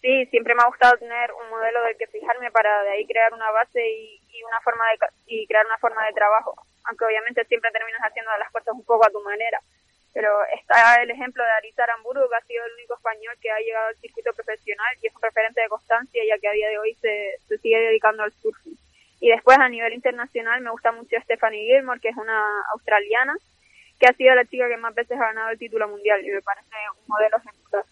[0.00, 3.32] Sí, siempre me ha gustado tener un modelo del que fijarme para de ahí crear
[3.34, 7.44] una base y, y una forma de y crear una forma de trabajo, aunque obviamente
[7.44, 9.60] siempre terminas haciendo las cosas un poco a tu manera
[10.12, 13.58] pero está el ejemplo de Arisa Aramburu, que ha sido el único español que ha
[13.60, 16.78] llegado al circuito profesional y es un referente de constancia, ya que a día de
[16.78, 18.76] hoy se, se sigue dedicando al surfing.
[19.20, 23.36] Y después a nivel internacional me gusta mucho Stephanie Gilmore, que es una australiana,
[24.00, 26.42] que ha sido la chica que más veces ha ganado el título mundial y me
[26.42, 27.84] parece un modelo ejemplar.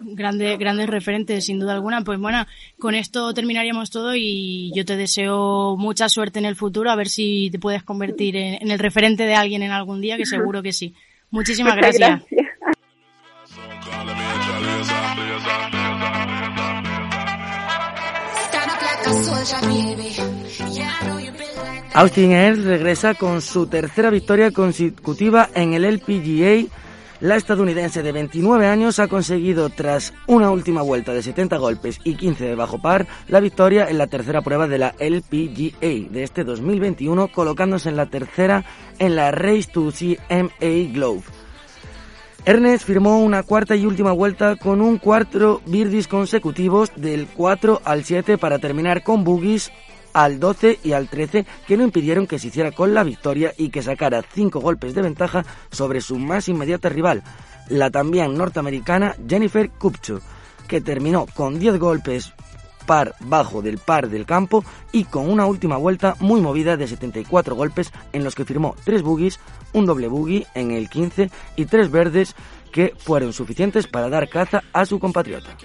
[0.00, 2.02] Grandes, grandes referentes, sin duda alguna.
[2.02, 2.46] Pues bueno,
[2.78, 7.08] con esto terminaríamos todo y yo te deseo mucha suerte en el futuro, a ver
[7.08, 10.72] si te puedes convertir en el referente de alguien en algún día, que seguro que
[10.72, 10.94] sí.
[11.30, 12.22] Muchísimas gracias.
[21.92, 26.66] Austin Earls regresa con su tercera victoria consecutiva en el LPGA.
[27.24, 32.16] La estadounidense de 29 años ha conseguido, tras una última vuelta de 70 golpes y
[32.16, 36.44] 15 de bajo par, la victoria en la tercera prueba de la LPGA de este
[36.44, 38.66] 2021, colocándose en la tercera
[38.98, 41.22] en la Race to CMA Globe.
[42.44, 48.04] Ernest firmó una cuarta y última vuelta con un cuatro birdies consecutivos del 4 al
[48.04, 49.72] 7 para terminar con boogies
[50.14, 53.68] al 12 y al 13 que no impidieron que se hiciera con la victoria y
[53.68, 57.22] que sacara 5 golpes de ventaja sobre su más inmediata rival,
[57.68, 60.20] la también norteamericana Jennifer Kupcho,
[60.66, 62.32] que terminó con 10 golpes
[62.86, 67.54] par bajo del par del campo y con una última vuelta muy movida de 74
[67.54, 69.40] golpes en los que firmó 3 boogies,
[69.72, 72.34] un doble boogie en el 15 y 3 verdes
[72.74, 75.56] que fueron suficientes para dar caza a su compatriota.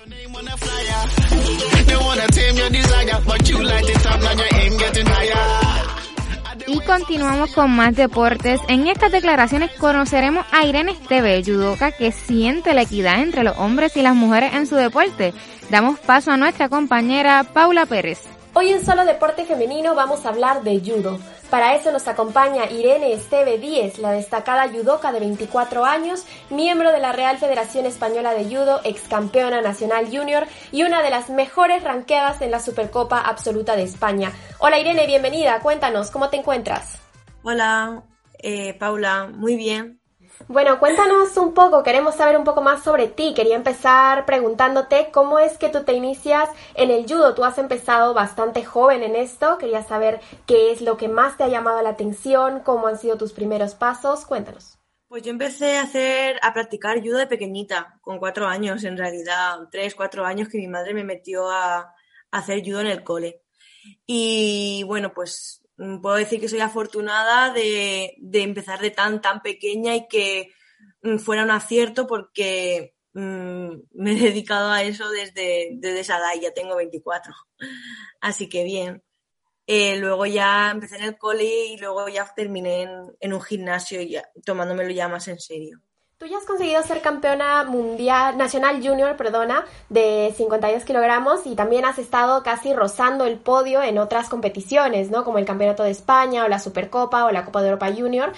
[6.67, 8.62] Y continuamos con más deportes.
[8.67, 13.98] En estas declaraciones conoceremos a Irene Esteve, judoka que siente la equidad entre los hombres
[13.98, 15.34] y las mujeres en su deporte.
[15.72, 18.19] Damos paso a nuestra compañera Paula Pérez.
[18.56, 21.20] Hoy en Solo Deporte Femenino vamos a hablar de judo.
[21.52, 27.00] Para eso nos acompaña Irene Esteve Díez, la destacada judoka de 24 años, miembro de
[27.00, 31.84] la Real Federación Española de Judo, ex campeona nacional junior y una de las mejores
[31.84, 34.32] ranqueadas en la Supercopa Absoluta de España.
[34.58, 35.60] Hola Irene, bienvenida.
[35.60, 37.00] Cuéntanos, ¿cómo te encuentras?
[37.44, 38.04] Hola,
[38.40, 39.99] eh, Paula, muy bien.
[40.47, 43.34] Bueno, cuéntanos un poco, queremos saber un poco más sobre ti.
[43.36, 47.36] Quería empezar preguntándote cómo es que tú te inicias en el judo.
[47.36, 49.58] Tú has empezado bastante joven en esto.
[49.58, 53.17] Quería saber qué es lo que más te ha llamado la atención, cómo han sido
[53.17, 54.25] tus primeros pasos.
[54.25, 54.80] Cuéntanos.
[55.10, 59.58] Pues yo empecé a hacer, a practicar judo de pequeñita, con cuatro años en realidad,
[59.71, 61.95] tres, cuatro años que mi madre me metió a,
[62.32, 63.41] hacer judo en el cole.
[64.06, 65.63] Y bueno, pues
[66.02, 70.52] puedo decir que soy afortunada de, de empezar de tan, tan pequeña y que
[71.04, 76.34] mm, fuera un acierto porque mm, me he dedicado a eso desde, desde esa edad
[76.36, 77.34] y ya tengo 24.
[78.22, 79.04] Así que bien.
[79.72, 82.88] Eh, luego ya empecé en el cole y luego ya terminé
[83.20, 85.80] en, un gimnasio ya, tomándomelo ya más en serio.
[86.19, 91.86] Tú ya has conseguido ser campeona mundial, nacional junior, perdona, de 52 kilogramos y también
[91.86, 95.23] has estado casi rozando el podio en otras competiciones, ¿no?
[95.23, 98.34] Como el Campeonato de España o la Supercopa o la Copa de Europa Junior.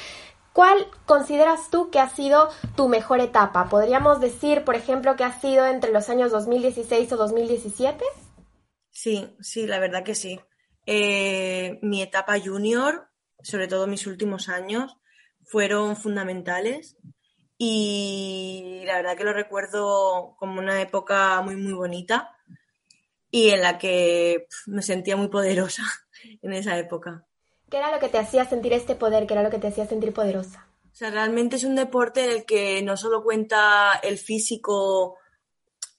[0.53, 3.67] ¿Cuál consideras tú que ha sido tu mejor etapa?
[3.67, 8.05] ¿Podríamos decir, por ejemplo, que ha sido entre los años 2016 o 2017?
[8.91, 10.39] Sí, sí, la verdad que sí.
[10.85, 13.09] Eh, mi etapa junior,
[13.41, 14.97] sobre todo mis últimos años,
[15.45, 16.95] fueron fundamentales
[17.63, 22.35] y la verdad que lo recuerdo como una época muy, muy bonita
[23.29, 25.83] y en la que me sentía muy poderosa
[26.41, 27.23] en esa época.
[27.69, 29.27] ¿Qué era lo que te hacía sentir este poder?
[29.27, 30.67] ¿Qué era lo que te hacía sentir poderosa?
[30.91, 35.19] O sea, realmente es un deporte en el que no solo cuenta el físico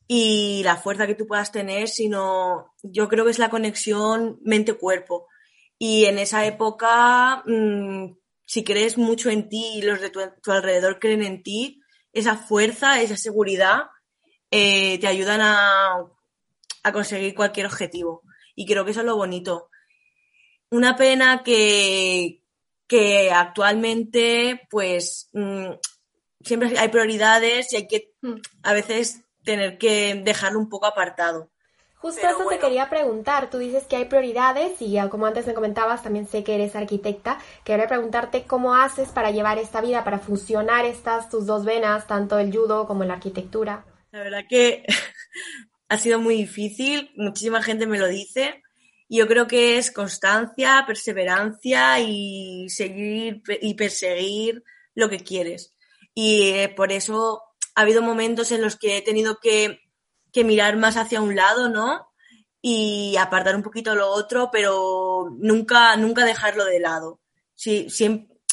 [0.09, 5.29] y la fuerza que tú puedas tener, sino yo creo que es la conexión mente-cuerpo.
[5.79, 8.17] Y en esa época, mm,
[8.53, 11.81] si crees mucho en ti y los de tu, alrededor creen en ti,
[12.13, 13.85] esa fuerza, esa seguridad,
[14.51, 16.05] eh, te ayudan a,
[16.93, 18.21] conseguir cualquier objetivo.
[18.55, 19.71] Y creo que eso es lo bonito.
[20.69, 22.43] Una pena que,
[22.87, 25.71] que actualmente, pues, mm,
[26.45, 28.35] siempre hay prioridades y hay que mm.
[28.65, 31.51] a veces tener que dejarlo un poco apartado.
[32.03, 33.49] Justo eso te quería preguntar.
[33.49, 37.39] Tú dices que hay prioridades y como antes me comentabas, también sé que eres arquitecta.
[37.63, 42.41] Quería preguntarte cómo haces para llevar esta vida, para funcionar estas tus dos venas, tanto
[42.41, 43.85] el judo como la arquitectura.
[44.11, 44.85] La verdad que
[45.89, 47.13] ha sido muy difícil.
[47.15, 48.65] Muchísima gente me lo dice.
[49.09, 54.65] Yo creo que es constancia, perseverancia y seguir y perseguir
[54.97, 55.77] lo que quieres.
[56.15, 57.45] Y eh, por eso
[57.77, 59.82] ha habido momentos en los que he tenido que,
[60.45, 62.09] mirar más hacia un lado, ¿no?
[62.61, 67.21] Y apartar un poquito lo otro, pero nunca, nunca dejarlo de lado.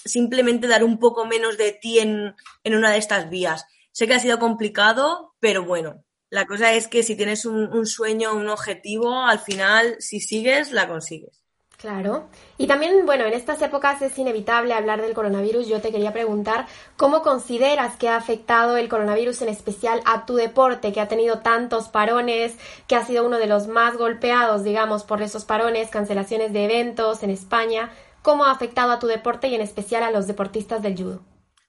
[0.05, 3.65] simplemente dar un poco menos de ti en, en una de estas vías.
[3.91, 8.35] Sé que ha sido complicado, pero bueno, la cosa es que si tienes un, sueño,
[8.35, 11.38] un objetivo, al final, si sigues, la consigues.
[11.79, 12.27] Claro.
[12.57, 15.65] Y también, bueno, en estas épocas es inevitable hablar del coronavirus.
[15.65, 20.35] Yo te quería preguntar, ¿cómo consideras que ha afectado el coronavirus en especial a tu
[20.35, 25.05] deporte, que ha tenido tantos parones, que ha sido uno de los más golpeados, digamos,
[25.05, 27.93] por esos parones, cancelaciones de eventos en España?
[28.23, 31.21] ¿Cómo ha afectado a tu deporte y en especial a los deportistas del judo?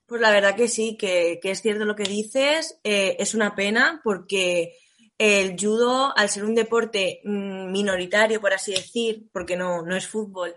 [0.06, 2.80] Pues la verdad que sí, que, es cierto lo que dices.
[2.82, 4.74] Eh, es una pena porque
[5.20, 10.08] el judo, al ser un deporte mm, minoritario, por así decir, porque no, no es
[10.08, 10.56] fútbol,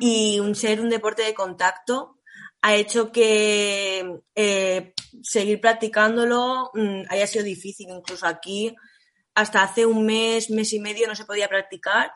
[0.00, 2.20] y un ser un deporte de contacto,
[2.62, 7.88] ha hecho que eh, seguir practicándolo mm, haya sido difícil.
[7.90, 8.76] Incluso aquí,
[9.34, 12.12] hasta hace un mes, mes y medio no se podía practicar.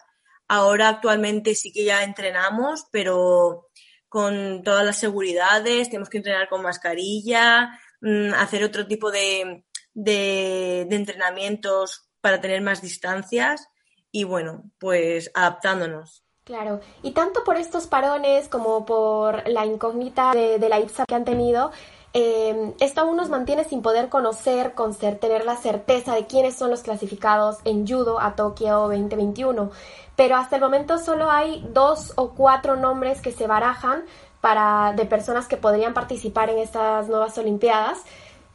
[0.46, 3.68] Ahora actualmente sí que ya entrenamos, pero
[4.08, 10.82] con todas las seguridades, tenemos que entrenar con mascarilla, mm, hacer otro tipo de, de,
[10.90, 13.68] entrenamientos para tener más distancias
[14.12, 16.24] y bueno, pues adaptándonos.
[16.44, 21.24] Claro, y tanto por estos parones como por la incógnita de, la IPSA que han
[21.24, 21.70] tenido,
[22.12, 26.56] eh, esto aún nos mantiene sin poder conocer, con ser, tener la certeza de quiénes
[26.56, 29.70] son los clasificados en judo a Tokio 2021.
[30.16, 34.04] Pero hasta el momento solo hay dos o cuatro nombres que se barajan
[34.40, 38.02] para, de personas que podrían participar en estas nuevas Olimpiadas.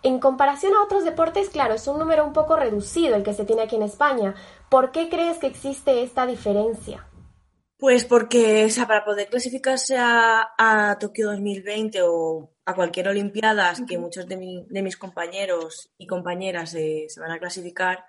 [0.05, 3.43] En comparación a otros deportes, claro, es un número un poco reducido el que se
[3.43, 4.35] tiene aquí en España.
[4.69, 7.07] ¿Por qué crees que existe esta diferencia?
[7.75, 13.97] Pues porque, o sea, para poder clasificarse a, Tokio 2020 o a cualquier Olimpiadas, que
[13.97, 14.37] muchos de,
[14.69, 18.05] mis compañeros y compañeras se van a clasificar,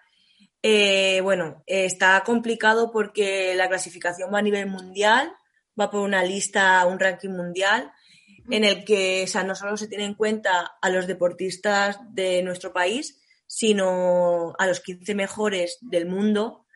[0.63, 5.33] eh, bueno, está complicado porque la clasificación va a nivel mundial,
[5.81, 7.91] va por una lista, un ranking mundial,
[8.51, 12.43] en el que o sea, no solo se tiene en cuenta a los deportistas de
[12.43, 16.67] nuestro país, sino a los 15 mejores del mundo.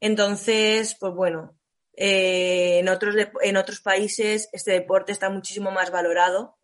[0.00, 1.56] Entonces, pues bueno,
[1.94, 6.56] eh, en, otros en otros países este deporte está muchísimo más valorado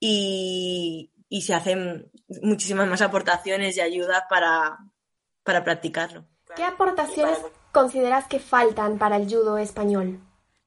[0.00, 2.10] y, y se hacen
[2.42, 4.78] muchísimas más aportaciones y ayudas para,
[5.42, 6.26] para practicarlo.
[6.56, 7.38] ¿Qué aportaciones
[7.72, 10.20] consideras que faltan para el judo español?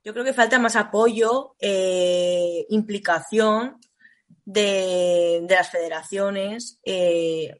[0.08, 3.78] Yo creo que falta más apoyo, eh, implicación
[4.46, 7.60] de, las federaciones eh,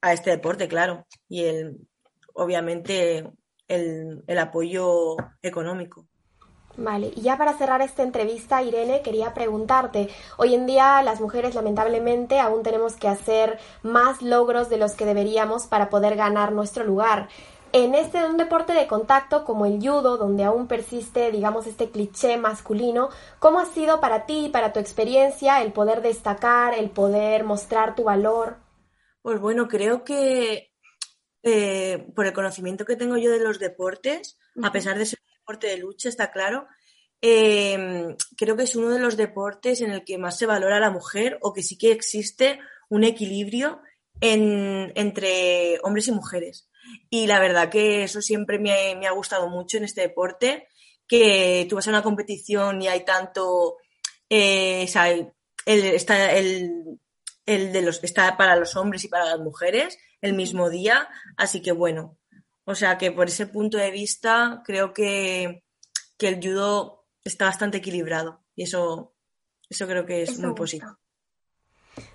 [0.00, 1.88] a este deporte, claro, y el,
[2.32, 3.28] obviamente
[3.66, 6.06] el, el apoyo económico.
[6.76, 11.56] Vale, y ya para cerrar esta entrevista, Irene, quería preguntarte, hoy en día las mujeres
[11.56, 16.84] lamentablemente aún tenemos que hacer más logros de los que deberíamos para poder ganar nuestro
[16.84, 17.28] lugar.
[17.72, 22.36] En este un deporte de contacto como el judo, donde aún persiste, digamos, este cliché
[22.36, 27.94] masculino, ¿cómo ha sido para ti, para tu experiencia, el poder destacar, el poder mostrar
[27.94, 28.56] tu valor?
[29.22, 30.72] Pues bueno, creo que
[31.44, 35.38] eh, por el conocimiento que tengo yo de los deportes, a pesar de ser un
[35.38, 36.66] deporte de lucha, está claro,
[37.20, 40.80] em, creo que es uno de los deportes en el que más se valora a
[40.80, 43.80] la mujer o que sí que existe un equilibrio
[44.20, 46.69] entre hombres y mujeres.
[47.08, 50.68] Y la verdad que eso siempre me, ha gustado mucho en este deporte,
[51.06, 53.78] que tú vas a una competición y hay tanto,
[54.28, 54.88] eh,
[55.66, 56.98] el, está el,
[57.46, 61.72] de los, está para los hombres y para las mujeres el mismo día, así que
[61.72, 62.18] bueno,
[62.64, 65.64] o sea que por ese punto de vista creo que,
[66.16, 69.14] que el judo está bastante equilibrado y eso,
[69.68, 70.96] eso creo que es muy positivo.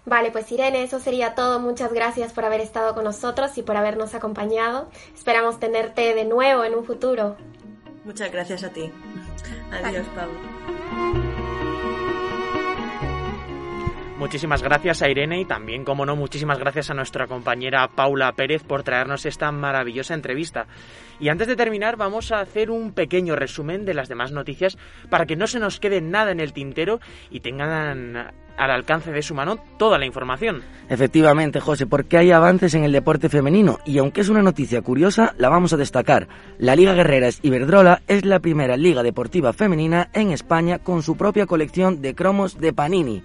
[0.06, 1.60] Vale, pues Irene, eso sería todo.
[1.60, 4.90] Muchas gracias por haber estado con nosotros y por habernos acompañado.
[5.14, 7.36] Esperamos tenerte de nuevo en un futuro.
[8.04, 8.92] Muchas gracias a ti.
[9.72, 11.36] Adiós, Pablo.
[14.18, 18.64] Muchísimas gracias a Irene y también, como no, muchísimas gracias a nuestra compañera Paula Pérez
[18.64, 20.68] por traernos esta maravillosa entrevista.
[21.20, 24.78] Y antes de terminar, vamos a hacer un pequeño resumen de las demás noticias
[25.10, 29.22] para que no se nos quede nada en el tintero y tengan al alcance de
[29.22, 30.62] su mano toda la información.
[30.90, 35.34] Efectivamente, José, porque hay avances en el deporte femenino y aunque es una noticia curiosa,
[35.38, 36.28] la vamos a destacar.
[36.58, 41.46] La Liga Guerreras Iberdrola es la primera liga deportiva femenina en España con su propia
[41.46, 43.24] colección de cromos de Panini.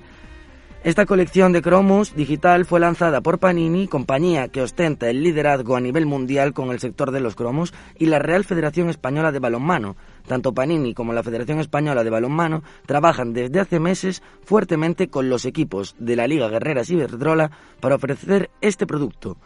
[0.82, 5.80] Esta colección de cromos digital fue lanzada por Panini, compañía que ostenta el liderazgo a
[5.80, 9.96] nivel mundial con el sector de los cromos, y la Real Federación Española de Balonmano.
[10.26, 15.44] Tanto Panini como la Federación Española de Balonmano trabajan desde hace meses fuertemente con los
[15.44, 19.36] equipos de la Liga Guerreras Iberdrola para ofrecer este producto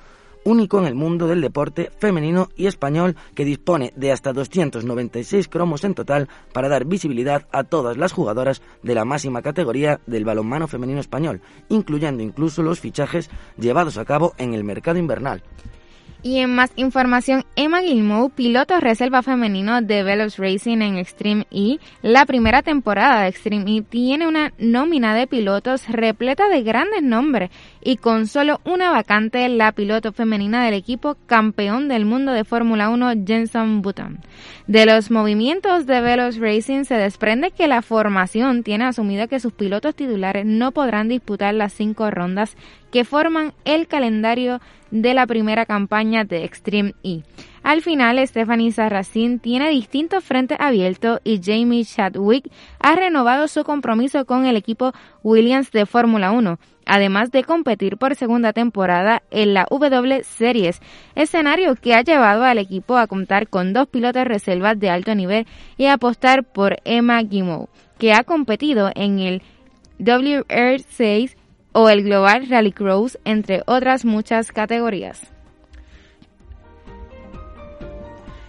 [0.45, 5.85] único en el mundo del deporte femenino y español que dispone de hasta 296 cromos
[5.85, 10.69] en total para dar visibilidad a todas las jugadoras de la máxima categoría del balonmano
[10.69, 15.43] femenino español, incluyendo incluso los fichajes llevados a cabo en el mercado invernal.
[16.27, 21.77] Y en más información, Emma Gilmour, piloto reserva femenino de Veloz Racing en Extreme E,
[22.01, 27.51] la primera temporada de Extreme E tiene una nómina de pilotos repleta de grandes nombres
[27.83, 32.89] y con solo una vacante la piloto femenina del equipo campeón del mundo de Fórmula
[32.89, 34.21] 1 Jenson Button.
[34.67, 39.53] De los movimientos de Veloz Racing se desprende que la formación tiene asumido que sus
[39.53, 42.57] pilotos titulares no podrán disputar las cinco rondas
[42.91, 47.23] que forman el calendario de la primera campaña de Extreme E.
[47.63, 54.27] Al final, Stephanie Sarracín tiene distintos frentes abiertos y Jamie Chadwick ha renovado su compromiso
[54.27, 54.93] con el equipo
[55.23, 60.81] Williams de Fórmula 1, además de competir por segunda temporada en la W Series,
[61.15, 65.47] escenario que ha llevado al equipo a contar con dos pilotos reservas de alto nivel
[65.79, 67.69] y apostar por Emma Gimo,
[67.99, 69.43] que ha competido en el
[69.99, 71.37] WR6
[71.75, 75.35] o el Global Rallycross, entre otras muchas categorías.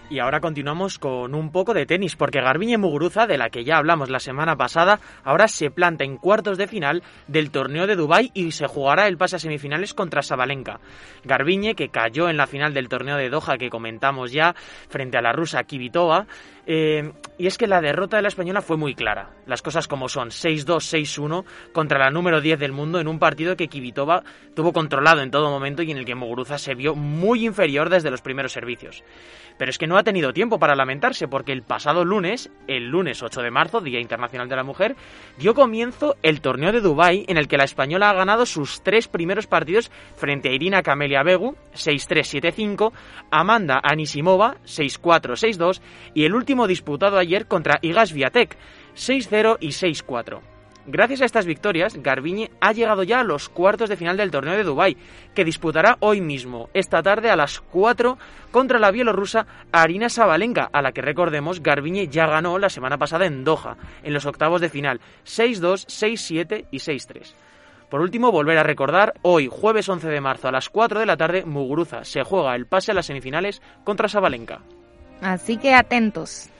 [0.08, 3.76] Y ahora continuamos con un poco de tenis, porque Garbiñe Muguruza, de la que ya
[3.76, 8.30] hablamos la semana pasada, ahora se planta en cuartos de final del torneo de Dubái
[8.32, 10.78] y se jugará el pase a semifinales contra Sabalenka.
[11.24, 14.54] Garbiñe, que cayó en la final del torneo de Doha que comentamos ya,
[14.88, 16.28] frente a la rusa Kivitova,
[16.66, 19.30] eh, y es que la derrota de la española fue muy clara.
[19.46, 23.56] Las cosas como son 6-2, 6-1 contra la número 10 del mundo en un partido
[23.56, 24.24] que Kivitova
[24.54, 28.10] tuvo controlado en todo momento y en el que Muguruza se vio muy inferior desde
[28.10, 29.04] los primeros servicios.
[29.58, 33.22] Pero es que no ha tenido tiempo para lamentarse porque el pasado lunes, el lunes
[33.22, 34.96] 8 de marzo, Día Internacional de la Mujer,
[35.38, 39.08] dio comienzo el torneo de Dubái en el que la española ha ganado sus tres
[39.08, 42.92] primeros partidos frente a Irina Camelia Begu, 6-3, 7-5,
[43.30, 45.80] Amanda Anisimova, 6-4, 6-2
[46.14, 48.56] y el último disputado ayer contra Igas Viatek,
[48.94, 50.40] 6-0 y 6-4.
[50.88, 54.56] Gracias a estas victorias, Garbiñe ha llegado ya a los cuartos de final del torneo
[54.56, 54.96] de Dubái,
[55.34, 58.16] que disputará hoy mismo, esta tarde a las 4,
[58.52, 63.26] contra la bielorrusa Arina Sabalenka, a la que recordemos Garbiñe ya ganó la semana pasada
[63.26, 67.34] en Doha, en los octavos de final, 6-2, 6-7 y 6-3.
[67.90, 71.16] Por último, volver a recordar, hoy, jueves 11 de marzo a las 4 de la
[71.16, 74.60] tarde, Muguruza se juega el pase a las semifinales contra Sabalenka.
[75.20, 76.50] Así que atentos.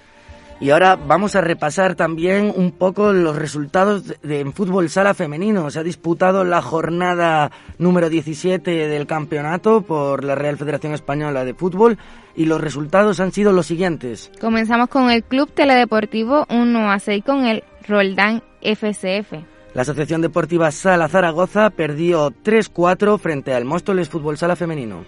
[0.58, 5.70] Y ahora vamos a repasar también un poco los resultados de, en fútbol sala femenino.
[5.70, 11.52] Se ha disputado la jornada número 17 del campeonato por la Real Federación Española de
[11.52, 11.98] Fútbol
[12.34, 14.30] y los resultados han sido los siguientes.
[14.40, 19.34] Comenzamos con el Club Teledeportivo 1 a 6 con el Roldán FCF.
[19.74, 25.04] La Asociación Deportiva Sala Zaragoza perdió 3-4 frente al Móstoles Fútbol Sala Femenino.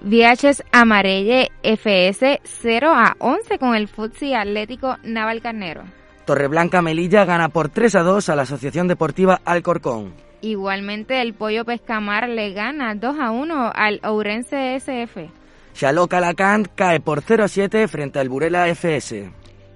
[0.00, 5.84] Viajes Amarelle FS 0 a 11 con el Futsi Atlético Navalcarnero.
[6.24, 10.14] Torreblanca Melilla gana por 3 a 2 a la Asociación Deportiva Alcorcón.
[10.40, 15.30] Igualmente el Pollo Pescamar le gana 2 a 1 al Ourense SF.
[15.74, 19.30] Xaló Calacant cae por 0 a 7 frente al Burela FS.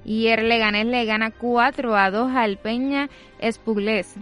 [0.05, 3.09] Y el Leganés le gana 4 a 2 al Peña
[3.41, 4.15] Espuglés.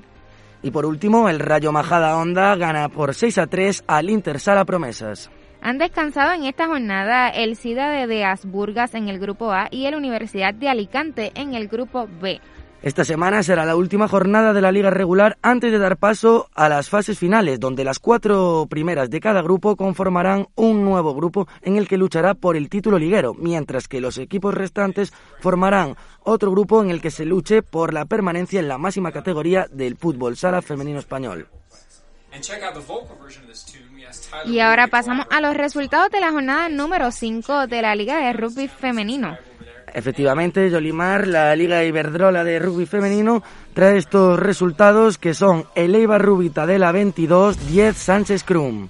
[0.63, 5.31] Y por último, el Rayo Majada Honda gana por 6 a 3 al Intersala Promesas.
[5.61, 9.95] Han descansado en esta jornada el SIDA de Asburgas en el grupo A y el
[9.95, 12.41] Universidad de Alicante en el grupo B.
[12.83, 16.69] Esta semana será la última jornada de la liga regular antes de dar paso a
[16.69, 21.79] las fases finales, donde las cuatro primeras de cada grupo conformarán un nuevo grupo en
[21.79, 26.81] el que luchará por el título liguero, mientras que los equipos restantes formarán otro grupo
[26.81, 30.63] en el que se luche por la permanencia en la máxima categoría del fútbol sala
[30.63, 31.49] femenino español.
[34.45, 38.33] Y ahora pasamos a los resultados de la jornada número 5 de la Liga de
[38.33, 39.37] Rugby Femenino.
[39.93, 43.43] Efectivamente, Yolimar, la Liga Iberdrola de Rugby Femenino,
[43.73, 48.89] trae estos resultados que son el Eibar Rugby Tadela 22, 10 Sánchez Crum.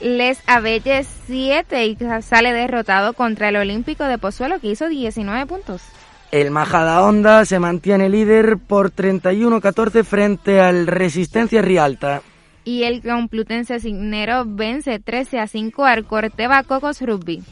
[0.00, 5.82] Les Abelles 7 y sale derrotado contra el Olímpico de Pozuelo que hizo 19 puntos.
[6.30, 12.22] El Majada Honda se mantiene líder por 31-14 frente al Resistencia Rialta
[12.64, 17.42] y el Complutense Signero vence 13 a 5 al Corteva Cocos Rugby.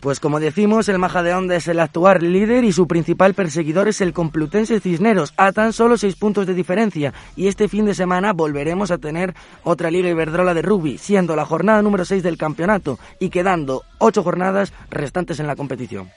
[0.00, 3.88] Pues como decimos, el Maja de Onda es el actual líder y su principal perseguidor
[3.88, 7.14] es el Complutense Cisneros, a tan solo 6 puntos de diferencia.
[7.34, 9.34] Y este fin de semana volveremos a tener
[9.64, 14.22] otra Liga Iberdrola de Rugby, siendo la jornada número 6 del campeonato y quedando 8
[14.22, 16.10] jornadas restantes en la competición.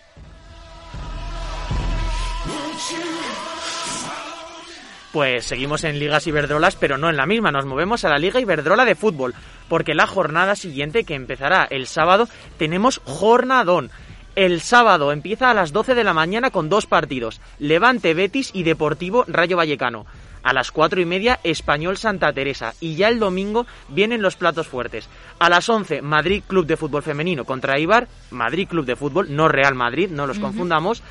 [5.11, 7.51] Pues seguimos en ligas iberdrolas, pero no en la misma.
[7.51, 9.33] Nos movemos a la Liga Iberdrola de Fútbol,
[9.67, 13.89] porque la jornada siguiente, que empezará el sábado, tenemos jornadón.
[14.35, 18.61] El sábado empieza a las 12 de la mañana con dos partidos, Levante Betis y
[18.61, 20.05] Deportivo Rayo Vallecano.
[20.43, 22.73] A las cuatro y media, Español Santa Teresa.
[22.79, 25.09] Y ya el domingo vienen los platos fuertes.
[25.39, 28.07] A las 11, Madrid Club de Fútbol Femenino contra Ibar.
[28.31, 31.03] Madrid Club de Fútbol, no Real Madrid, no los confundamos.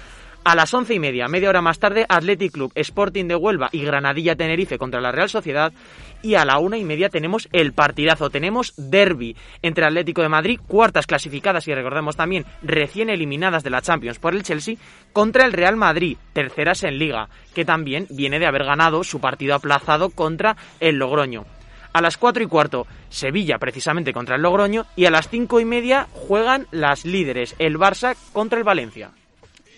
[0.48, 3.82] A las once y media, media hora más tarde, Athletic Club, Sporting de Huelva y
[3.82, 5.74] Granadilla Tenerife contra la Real Sociedad.
[6.22, 10.58] Y a la una y media tenemos el partidazo, tenemos derby entre Atlético de Madrid,
[10.66, 14.76] cuartas clasificadas y recordemos también recién eliminadas de la Champions por el Chelsea,
[15.12, 19.54] contra el Real Madrid, terceras en liga, que también viene de haber ganado su partido
[19.54, 21.44] aplazado contra el Logroño.
[21.92, 24.86] A las cuatro y cuarto, Sevilla precisamente contra el Logroño.
[24.96, 29.10] Y a las cinco y media juegan las líderes, el Barça contra el Valencia.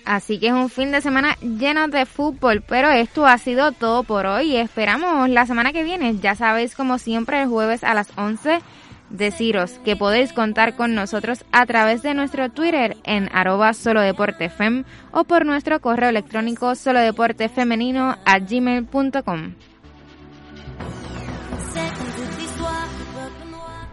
[0.05, 4.03] Así que es un fin de semana lleno de fútbol, pero esto ha sido todo
[4.03, 4.57] por hoy.
[4.57, 6.17] Esperamos la semana que viene.
[6.17, 8.61] Ya sabéis, como siempre, el jueves a las 11,
[9.11, 15.25] deciros que podéis contar con nosotros a través de nuestro Twitter en arroba solodeportefem o
[15.25, 19.55] por nuestro correo electrónico solodeportefemenino a gmail.com.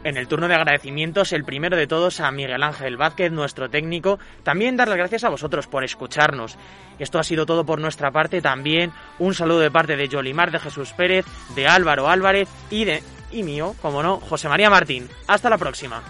[0.07, 4.19] En el turno de agradecimientos, el primero de todos a Miguel Ángel Vázquez, nuestro técnico.
[4.41, 6.57] También dar las gracias a vosotros por escucharnos.
[6.97, 8.41] Esto ha sido todo por nuestra parte.
[8.41, 13.03] También un saludo de parte de Yolimar, de Jesús Pérez, de Álvaro Álvarez y de
[13.33, 15.09] y mío, como no, José María Martín.
[15.27, 16.01] Hasta la próxima.